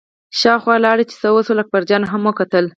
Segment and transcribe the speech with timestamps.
[0.39, 2.65] شاوخوا لاړه چې څه وشول، اکبرجان هم وکتل.